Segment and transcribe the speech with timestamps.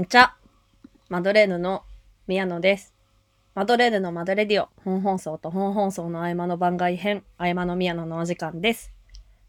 [0.00, 0.34] んちゃ、
[1.08, 1.84] マドレーヌの
[2.26, 2.92] 宮野です。
[3.54, 8.92] マドレーヌのマドレディオ、本放送と本放送の合間の番外編、合間の宮野のお時間です。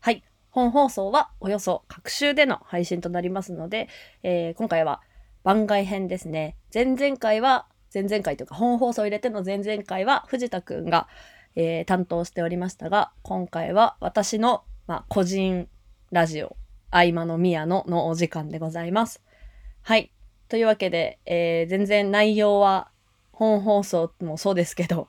[0.01, 0.23] はい。
[0.51, 3.89] 本放送はおよそ各週での配信となりますので、
[4.21, 5.01] えー今回は
[5.43, 6.57] 番外編ですね。
[6.71, 11.07] 前々回は、前々回というか本放送を入れての前々回は藤田くんが、
[11.55, 15.67] えー担当しておりましたが、今回は私の、まあ、個人
[16.11, 16.55] ラジオ、
[16.91, 19.23] 合間の宮野のお時間でございます。
[19.81, 20.11] はい。
[20.49, 22.89] というわけで、えー全然内容は
[23.31, 25.07] 本放送もそうですけど、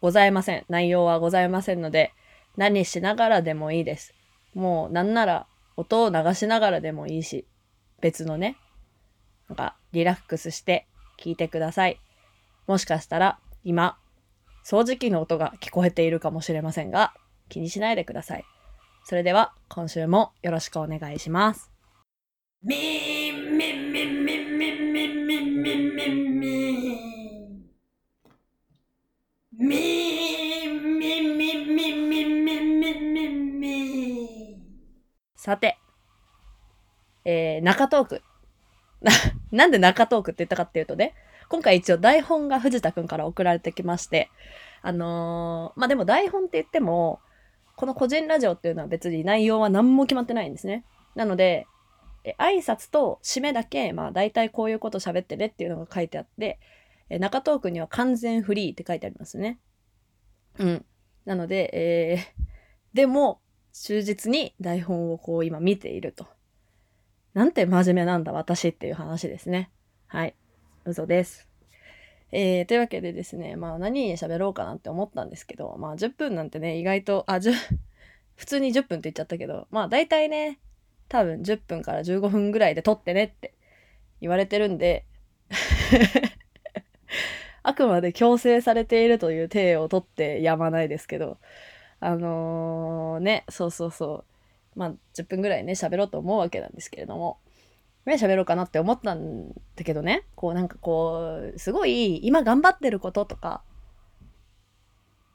[0.00, 0.64] ございません。
[0.68, 2.12] 内容はございませんので、
[2.56, 4.14] 何しながらでもいいです。
[4.54, 7.46] もうなんなら音を流しながらでもいいし、
[8.00, 8.56] 別のね、
[9.48, 10.86] なんかリラックスして
[11.18, 11.98] 聞いてください。
[12.66, 13.96] もしかしたら今、
[14.64, 17.14] 掃除機の音が聞こえているかもしれませんが、
[17.48, 18.44] 気にしないでください。
[19.04, 21.70] それでは今週もよろしくお願いします。
[23.50, 26.42] みみみみみみみみみ
[29.58, 29.82] み
[30.52, 34.62] みみみみみみみみ
[35.34, 35.76] さて、
[37.24, 38.22] えー、中トーク。
[39.00, 39.10] な、
[39.50, 41.14] なんで中トークって言ったかっていうとね、
[41.48, 44.30] 今回一応台本が藤田くんから送られてきまして、
[44.82, 47.18] あのーまあ、でも台本って言っても、
[47.74, 50.84] この個人ラジオっていうのは別に内容は何も決まってないんですね。
[51.16, 51.66] なので、
[52.24, 56.58] え挨拶と締めだけ、まあ大体こういうこと喋ってねっていうのが書いてあって、
[57.08, 59.58] え中トークには完全フリーって書いてありますね。
[60.58, 60.84] うん。
[61.24, 63.40] なので、えー、でも、
[63.72, 66.26] 忠実に台本をこう今見ていると。
[67.32, 69.70] なんて真面目なんだ私っていう話ですね。
[70.06, 70.34] はい。
[70.84, 71.48] 嘘です。
[72.32, 77.54] えー、というわけでですね、まあ何喋ろうかなって思ったんですけど、まあ10分なんてね、意外と、あ、10、
[78.36, 80.58] 普通に10分って言っちゃったけど、まあ大体ね、
[81.08, 83.54] 多分10分から15分ぐらいで撮ってねって
[84.20, 85.04] 言われてるんで、
[87.62, 91.38] あくまで強制されているという体を取ってやまないですけど、
[92.00, 94.24] あのーね、そうそうそ
[94.74, 94.78] う。
[94.78, 97.38] まあ、10分ぐらいね、喋ろうと思うわけなんですけれども、
[98.06, 103.62] ね、喋ろうかなって思ったんだけどね、こうなんかこう、すごい今頑張ってることとか、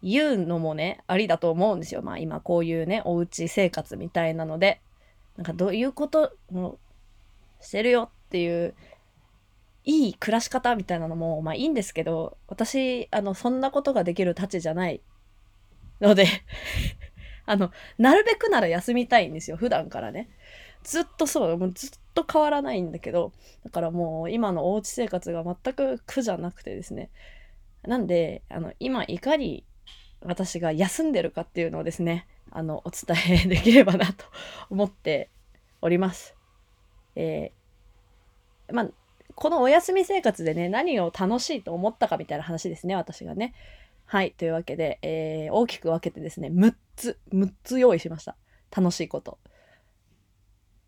[0.03, 2.01] 言うのもね、ありだと思うんですよ。
[2.01, 4.81] まあ今こういうね、おうち生活みたいなので、
[5.37, 6.77] なんかどういうことを
[7.61, 8.73] してるよっていう、
[9.85, 15.01] いい暮らし方みたいなのも、まあいいんですけど、私、あの、そんなことができるたちじゃない
[16.01, 16.25] ので、
[17.45, 20.29] あの、なるべくなら休みたいんですよ、普段からね。
[20.83, 23.31] ずっとそう、もうずっと変わらないんだけど、
[23.63, 27.09] だからもう今のおうち生活が全く苦じゃなくてですね。
[27.83, 29.63] なんで、あの、今いかに
[30.21, 34.25] 私が休んでるかっていうのをですね、あの、お伝えできればなと
[34.69, 35.29] 思って
[35.81, 36.35] おります。
[37.15, 38.89] えーまあ、
[39.35, 43.53] このお休み生活でね、何を楽しいと思ったかみたいな話ですね、私がね。
[44.05, 44.31] はい。
[44.31, 48.35] というわけで、えー大きく分けてですね、6つ、6つ用意しました。
[48.75, 49.37] 楽しいこと。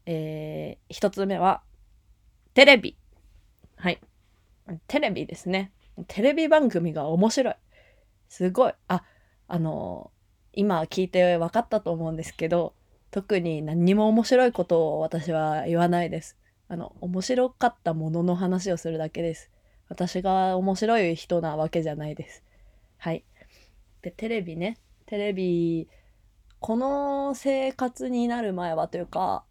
[0.05, 1.61] えー、1つ目は、
[2.53, 2.97] テレビ。
[3.75, 3.99] はい。
[4.87, 5.71] テレビですね。
[6.07, 7.55] テレビ番組が面白い。
[8.27, 8.73] すごい。
[8.87, 9.03] あ、
[9.47, 10.11] あの
[10.53, 12.73] 今聞いて分かったと思うんですけど、
[13.11, 16.37] 特に何にも面白いことを私は言わないです。
[16.67, 19.49] あの、面白かったものの話をするだけです。
[19.87, 22.43] 私が面白い人なわけじゃないです。
[22.97, 23.23] はい。
[24.01, 24.77] で、テレビね。
[25.07, 25.89] テレビ、
[26.59, 29.43] この生活になる前はというか、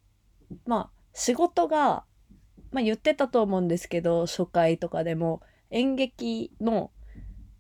[0.67, 2.05] まあ、仕事が、
[2.71, 6.93] まあ言ってたと思うんですけど、初回とかでも演劇の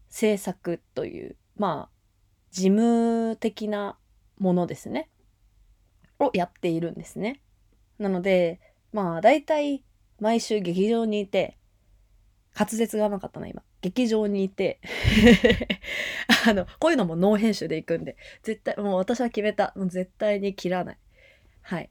[0.09, 1.97] 制作という、まあ、
[2.50, 3.98] 事務的な
[4.38, 5.09] ものですね。
[6.19, 7.41] をやっているんですね。
[7.98, 8.60] なので、
[8.92, 9.84] まあ、大体、
[10.20, 11.58] 毎週劇場にいて、
[12.58, 13.62] 滑舌が甘かったな、今。
[13.81, 14.81] 劇場にいて、
[16.47, 19.72] あの、こういうのもノー編集で行くんで、絶対、もう私は決めた。
[19.76, 20.98] もう絶対に切らない。
[21.62, 21.91] はい。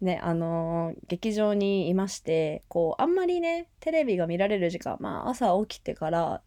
[0.00, 6.42] ね、あのー劇場にいまして、こう、あんまりね、テレビが見られる時間、まあ、朝起きてから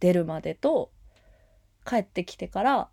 [0.00, 0.90] 出るまでと、
[1.86, 2.90] 帰ってきてから、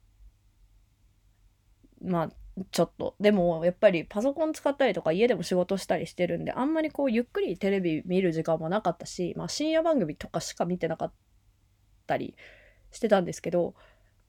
[2.02, 2.30] まあ、
[2.72, 3.16] ちょっと。
[3.20, 11.14] でも、やっぱりパソコン使ったりとか家でも仕事したりしてるんで、あんまりこう、ゆっくりテレビ見る時間もなかったし、まあ、深夜番組とかしか見てなかっ
[12.06, 12.36] たり
[12.92, 13.74] してたんですけど、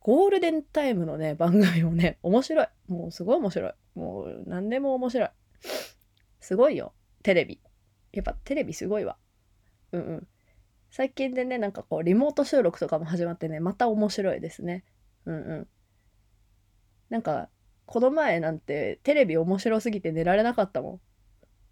[0.01, 2.67] ゴールデンタイムのね、番組もね、面白い。
[2.89, 3.73] もうすごい面白い。
[3.95, 5.31] もう何でも面白い。
[6.41, 6.93] すごいよ。
[7.23, 7.61] テレビ。
[8.13, 9.17] やっぱテレビすごいわ。
[9.93, 10.29] うんうん。
[10.94, 14.85] 最近でね、なんかこう、リモート収録とかも始まってね、また面白いですね。
[15.26, 15.69] うんうん。
[17.11, 17.49] なんか、
[17.85, 21.00] この前なんてテレビ面白すぎて寝られなかったも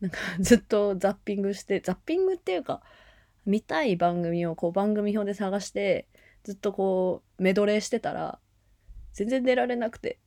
[0.00, 0.06] ん。
[0.06, 2.82] なんかずっとザッピングして、ザッピングっていうか、
[3.46, 6.08] 見たい番組をこう番組表で探して、
[6.42, 8.40] ずっとこうメドレーしてたら、
[9.12, 10.18] 全然寝られなくて、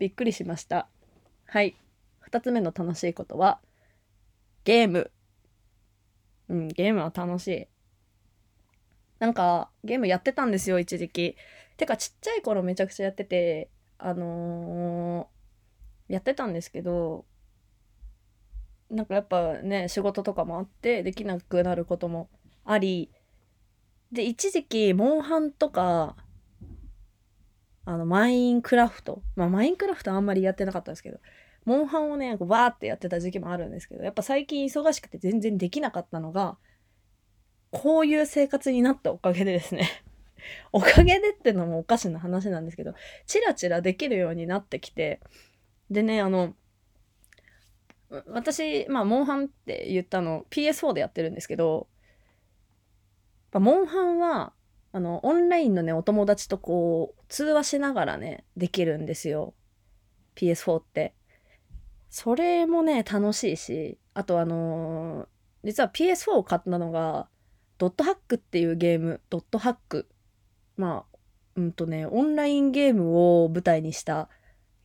[0.00, 0.88] びっくりしました。
[1.46, 1.76] はい。
[2.18, 3.60] 二つ目の楽しいことは、
[4.64, 5.12] ゲーム。
[6.48, 7.68] うん、ゲームは楽しい。
[9.20, 11.36] なんか、ゲームやってたんですよ、一時期。
[11.76, 15.40] てか、ちっちゃい頃めちゃくちゃやってて、あのー
[16.12, 17.24] やってたんですけど、
[18.90, 22.28] なんかやっぱね、仕事とかもあって、できなくなることも
[22.64, 23.12] あり、
[24.10, 26.16] で、一時期、モンハンとか、
[27.84, 29.22] あの、マインクラフト。
[29.36, 31.20] まあ、マインクラフトあんまりやってなかったんですけど、
[31.64, 36.58] モンハンをね、こうバーってやってた時期もあるんですけど、やっぱ最近忙しくて全然できなかったのが、
[37.70, 39.88] こういう生活になったおかげでですね。
[40.72, 42.94] おかげでってのもおかしな話なんですけど、
[43.26, 45.20] チラチラできるようになってきて、
[45.90, 46.54] でね、あの、
[48.26, 51.86] 私、まあ、モンハンって言ったの PS4 でやってるんですけど、
[53.52, 54.52] まあモンハンは、
[54.92, 59.54] あの、オンラインのね、お友達とこう、通話しながらね、できるんですよ。
[60.34, 61.14] PS4 って。
[62.08, 65.28] それもね、楽しいし、あとあのー
[65.64, 67.28] 実は PS4 を買ったのが、
[67.80, 70.06] ドットハックっていうゲーム、ドットハック。
[70.76, 71.16] まあ、
[71.56, 74.28] うんとね、オンラインゲームを舞台にした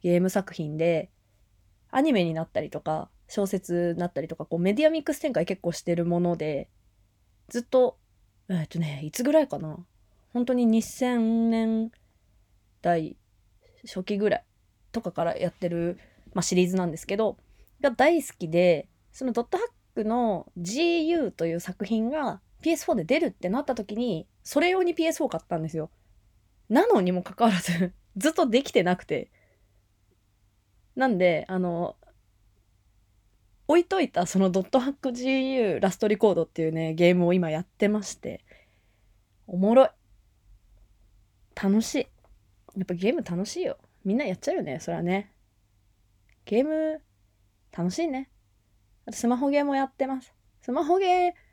[0.02, 1.12] ゲーム作品で、
[1.92, 6.70] アニメになったりとか、小説になったりとか、こうメディアミックス展開結構してるもので、
[7.50, 7.98] ずっと、
[8.48, 9.86] えっとね、いつぐらいかな。
[10.32, 11.92] 本当に2000年
[12.82, 13.18] 代
[13.84, 14.46] 初期ぐらい
[14.94, 16.00] とかからやってる、
[16.34, 17.36] まあ、シリーズなんですけど、
[17.82, 25.92] が大好きで、そのドットハックの GU という作品が PS4 で出るってなった時に、それ用に PS4 買ったんですよ。
[26.68, 29.30] なのにもかかわらず、 ずっとできてなくて。
[30.96, 31.96] なんで、あの、
[33.68, 38.44] 置いといたそのドットハック GU ラストリコードっていうね、ゲームを今やってまして、
[39.48, 39.90] おもろい。
[41.56, 42.00] 楽しい。
[42.78, 43.78] やっぱゲーム楽しいよ。
[44.04, 45.32] みんなやっちゃうよね、それはね。
[46.46, 47.02] ゲーム、
[47.72, 48.30] 楽しいね。
[49.06, 50.34] あとスマホゲーもやってます。
[50.62, 51.45] スマホゲー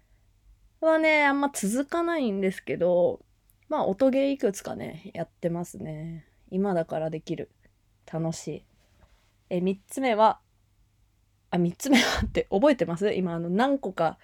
[0.86, 3.24] はね、あんま続かないんですけど、
[3.68, 6.26] まあ音ゲーいくつかね、やってますね。
[6.50, 7.50] 今だからできる。
[8.10, 8.64] 楽しい。
[9.50, 10.40] え、三つ目は、
[11.50, 13.12] あ、三つ目は って覚えてます？
[13.12, 14.18] 今あの何個か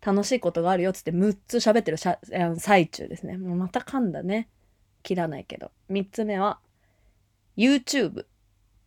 [0.00, 2.18] 楽しいことがあるよっつって6つ喋ってるしゃ
[2.56, 3.36] 最中ですね。
[3.38, 4.48] もうまた噛んだね。
[5.02, 5.72] 切らないけど。
[5.88, 6.60] 三つ目は、
[7.56, 8.26] YouTube。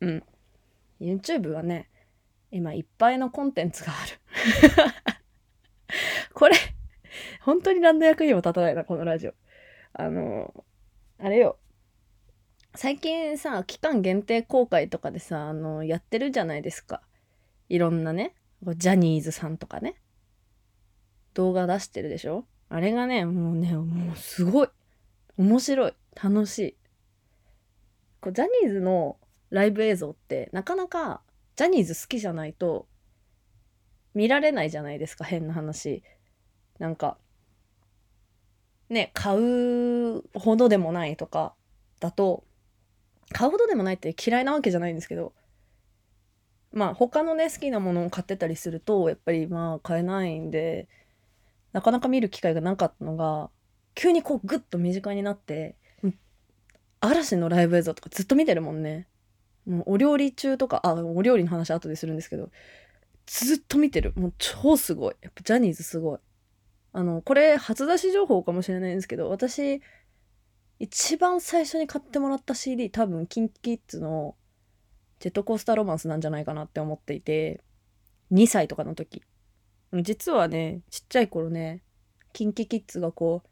[0.02, 0.24] うん。
[1.00, 1.90] YouTube はね、
[2.52, 4.22] 今いっぱいのコンテンツがある。
[6.34, 6.56] これ、
[7.44, 9.34] 本当に何の役にも立たないな、このラジオ。
[9.94, 10.66] あの、
[11.20, 11.58] あれよ。
[12.76, 17.02] 最近さ、期間限定公開とかでさ、あの、やってるじゃないですか。
[17.70, 18.36] いろんなね、
[18.78, 19.96] ジャニーズさんとかね。
[21.34, 24.68] 動画出してるでしょあれがね、もうね、もうすごい。
[25.38, 25.94] 面白い。
[26.16, 26.78] 楽しい。
[28.24, 29.18] こうジャニーズの
[29.50, 31.22] ライブ映像ってなかなか
[31.58, 32.88] ジャニーズ好きじゃないと
[34.14, 36.04] 見られないじゃないですか変な話
[36.80, 37.18] なんか
[38.94, 41.54] ね買うほどでもないとか
[42.00, 42.44] だと
[43.32, 45.34] 買うほどでもないって嫌いなわけじゃないんですけど
[46.72, 50.88] まあ他のね好きなものを買ってたりするとやっぱりまあ買えないんで
[51.74, 53.50] なかなか見る機会がなかったのが
[53.96, 55.76] 急にこうグッと身近になって
[57.04, 59.08] 嵐のライブ映像とかずっと見てるもんね。
[59.66, 62.50] もうお料理中とかあお料理の話後でするんですけど
[63.26, 64.14] ずっと見てる。
[64.16, 65.16] もう超すごい。
[65.22, 66.20] やっぱジャニーズすごい。
[66.94, 69.82] あのこれ初出し情報かもしれないんですけど私
[70.80, 74.36] 一番最初に買ってもらった CD 多分 KinKiKids の
[75.20, 77.62] ジェットコースターロマンスなんじゃないかなって思っていて
[78.32, 79.24] 2歳とかの時。
[80.02, 81.84] 実はねちっちゃい頃ね
[82.34, 83.44] KinKiKids がこ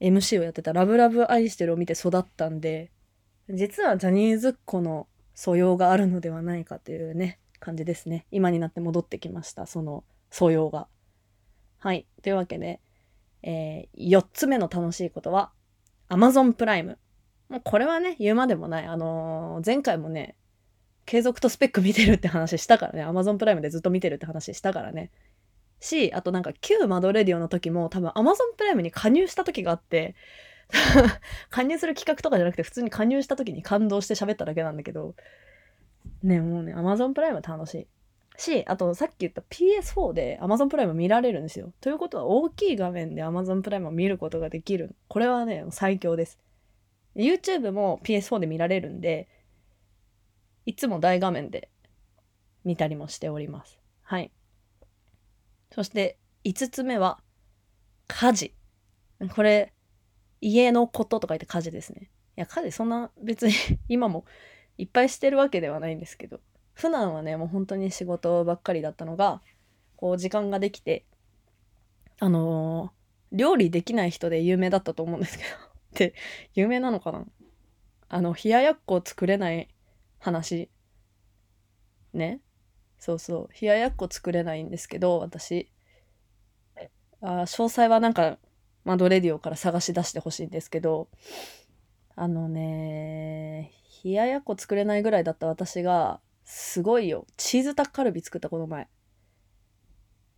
[0.00, 2.90] う MC をやってた「ラブラブ愛してる」を見て育ったんで
[3.50, 8.26] 実はジャニーズっ子の素養があるのではないかというね感じですね。
[8.30, 10.88] 今になって戻ってきましたその素養が。
[11.84, 12.06] はい。
[12.22, 12.80] というわけで、
[13.42, 15.52] えー、4つ目の楽しいことは
[16.08, 16.98] Amazon プライム
[17.50, 18.86] もうこれはね言うまでもない。
[18.86, 20.34] あのー前回もね
[21.04, 23.04] 継続とスペック見てるって話したからね。
[23.04, 25.10] Amazon プライムでずっと見てるって話したからね。
[25.78, 30.14] しあとなんか旧マドレディオの時も多分 Amazon プライムに加入した時があって
[31.50, 35.14] 加入する企画とかじゃなくて普通に加入した時に感動して喋っただけなんだけど。
[36.22, 37.86] ねもうね Amazon プライム楽しい。
[38.36, 41.72] しあとさっき言った PS4 で Amazon プライム見られるんですよ。
[41.80, 44.96] ということは大きい画面で Amazon プライムを見ることができる。
[45.08, 46.38] これはね最強です。
[47.14, 49.28] YouTube も PS4 で見られるんで
[50.66, 51.70] いつも大画面で
[52.64, 53.78] 見たりもしております。
[54.02, 54.32] はい。
[55.70, 57.20] そして5つ目は
[58.08, 58.54] 家事。
[59.34, 59.72] これ、
[60.40, 62.10] 家のことと書いて家事ですね。
[62.36, 63.54] いや、家事そんな別に
[63.88, 64.24] 今も
[64.76, 66.40] いっぱいしてるわけではないんですけど、
[66.74, 69.40] 普段はね、もう本当に仕事ばっかりだったのが、
[69.96, 71.04] こう時間ができて、
[72.20, 73.04] あのー
[73.34, 75.50] 料理できない人で有名だったと思うんですけど、
[75.90, 76.14] って
[76.54, 77.26] 有名なのかな？
[78.08, 79.68] あの、冷ややっこ作れない
[80.20, 80.70] 話。
[82.12, 82.40] ね？
[82.98, 83.60] そうそう。
[83.60, 85.68] 冷ややっこ作れないんですけど、私。
[87.20, 88.38] あ詳細はなんか、
[88.84, 91.08] マドレディオから探し出してほしいんですけど、
[92.14, 93.72] あのね、
[94.04, 97.26] 冷ややっこ作れないぐらいだった私が、すごいよ。
[97.36, 98.88] チーズタッカルビ作ったこの前。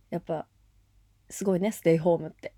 [0.09, 0.47] やっぱ、
[1.29, 2.53] すごいね、ステイホームって。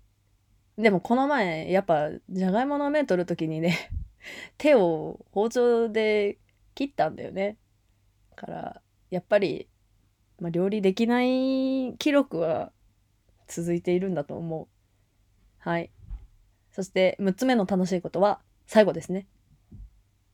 [0.78, 3.90] でもこの前、やっぱ、じゃがいもの麺取るときにね、
[4.56, 6.38] 手を包丁で
[6.74, 7.58] 切ったんだよね。
[8.36, 9.68] から、やっぱり、
[10.38, 12.72] まあ、料理できない記録は
[13.48, 14.68] 続いているんだと思う。
[15.58, 15.90] はい。
[16.72, 19.26] そして、6つ目の楽しいことは、最後ですね。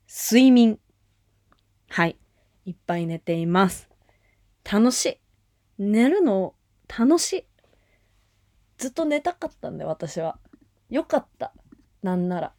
[0.06, 0.78] 睡眠。
[1.88, 2.18] はい。
[2.66, 3.88] いっぱい寝ています。
[4.70, 5.18] 楽しい。
[5.78, 6.54] 寝るの
[6.88, 7.46] 楽しい。
[8.76, 10.38] ずっと寝たかったんだよ、私は。
[10.90, 11.54] よかった。
[12.02, 12.52] なんなら。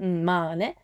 [0.00, 0.76] うん、まあね。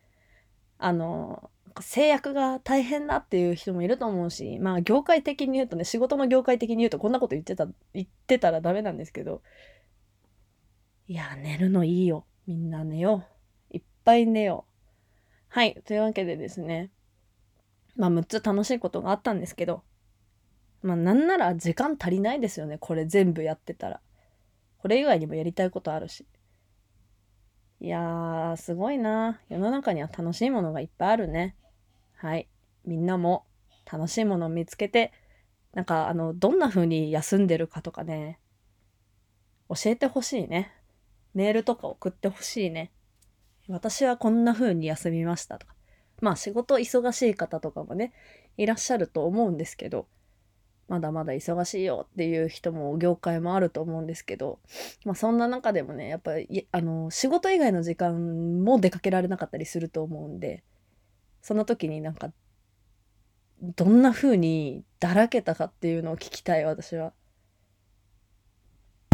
[0.77, 9.41] あの、制約が大変だっていう人もいると思うし、まあ業界的に言うとね、仕事の業界的に言うとこんなこと言ってた、言ってたらダメなんですけど、
[11.09, 12.25] いや、寝るのいいよ。
[12.47, 13.25] みんな寝よ
[13.71, 13.75] う。
[13.75, 14.71] いっぱい寝よう。
[15.49, 15.81] はい。
[15.85, 16.91] というわけでですね。
[17.95, 19.83] まあ6つ楽しいことがあったんですけど、
[20.81, 22.77] まあなんなら時間足りないですよね。
[22.77, 24.01] これ全部やってたら。
[24.77, 26.25] これ以外にもやりたいことあるし。
[27.79, 29.41] いやー、すごいな。
[29.49, 31.55] 世の中には楽しいものがいっぱいあるね。
[32.15, 32.47] はい。
[32.85, 33.45] みんなも
[33.91, 35.11] 楽しいものを見つけて、
[35.73, 38.39] なんかあの、どんな風に休んでるかとかね、
[39.69, 40.71] 教えてほしいね。
[41.33, 42.91] メールとか送ってほしいね。
[43.67, 45.75] 私はこんな風に休みましたとか。
[46.21, 48.13] まあ仕事忙しい方とかもね、
[48.57, 50.07] いらっしゃると思うんですけど、
[50.87, 54.59] まだまだ忙しいよっていう人も業界もあると思うんですけど、
[55.05, 60.63] まあそんな中でもね、やっぱり、あの、仕事以外の時間も出かけられなかったりすると思うんで、
[61.41, 62.31] その時になんか、
[63.61, 67.13] どんな風にだらけたかっていうのを聞きたい、私は。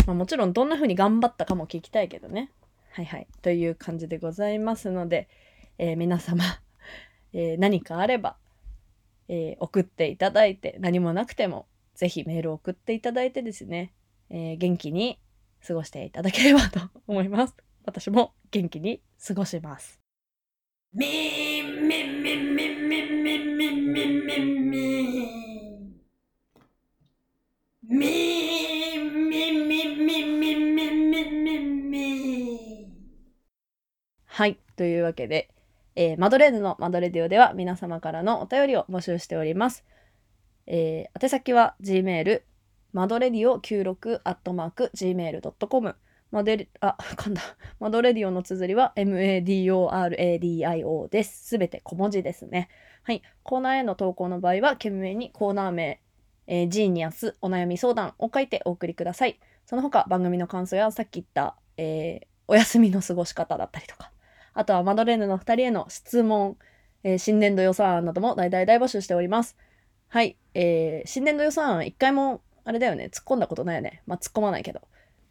[0.08, 2.52] まあもちろんどんな風に頑張ったかも聞きたいけどね。
[2.92, 3.28] はいはい。
[3.44, 5.30] という感じでございますので、
[5.78, 6.44] えー皆様、
[7.34, 8.38] えー何かあれば、
[9.28, 13.94] えー送っていただいて、何もなくても、ぜひメールを送っていただいてですね、
[14.30, 15.20] えー元気に
[15.66, 17.56] 過ごしていただければと思います。
[17.86, 20.00] 私も元気に過ごします。
[20.94, 21.06] み
[21.64, 24.78] みみみみみみみみみみ
[27.84, 28.08] み
[29.30, 32.92] みみみみみみ
[34.26, 34.60] はい。
[34.76, 35.50] というわけで、
[36.00, 39.84] えーマドレーヌのマドレディオでは皆様からのお便りを募集しております。
[40.68, 42.44] えー宛先は gmail、
[42.94, 45.96] マドレディオ96アットマーク gmail.com。
[46.30, 47.42] マデ、あ、噛んだ。
[47.80, 49.50] マドレディオの綴りは MADORADIO
[51.10, 51.48] です。
[51.48, 52.70] すべて小文字ですね。
[53.02, 53.24] はい。
[53.42, 56.00] コーナーへの投稿の場合は、懸命にコーナー名、
[56.46, 59.40] えージーニアスお悩み相談を書いてお送りください。
[59.66, 64.12] その他番組の感想やさっき言った、えーお休みの過ごし方だったりとか、
[64.58, 66.58] あとはマドレーヌの2人への質問、
[67.04, 69.56] えー新年度予算案なども大々大募集しております。
[70.10, 70.36] はい。
[70.56, 74.02] えー新年度予算案一回も、あれだよね、突っ込んだことないよね。
[74.08, 74.82] まあ、突っ込まないけど。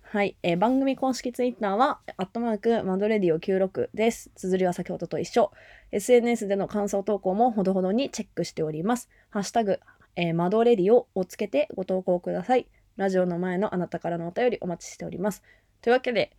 [0.03, 0.37] はい。
[0.45, 4.31] えー番組公式ツイッターは、アットマーク、マドレディオ96です。
[4.37, 5.51] 綴りは先ほどと一緒。
[5.91, 9.09] SNS での感想投稿もほどほどにチェックしております。
[9.31, 9.81] ハッシュタグ、
[10.15, 12.69] えーマドレディオをつけてご投稿ください。
[12.97, 15.43] ラジオの前のあなたからのお便りお待ちしております。
[15.83, 16.31] というわけで、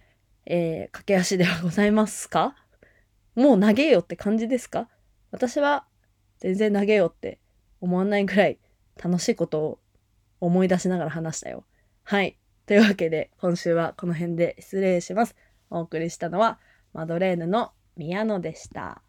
[0.45, 2.55] えー駆け足ではございますか？
[3.37, 4.89] もう投げよって感じですか？
[5.29, 5.85] 私は
[6.39, 7.39] 全然投げよって
[7.79, 8.57] 思わないぐらい
[9.01, 9.79] 楽しいことを
[10.41, 11.63] 思い出しながら話したよ。
[12.03, 12.39] はい。
[12.65, 15.35] というわけで今週はこの辺で失礼します。
[15.69, 16.59] お送りしたのは
[16.93, 19.03] マドレーヌの宮野でした。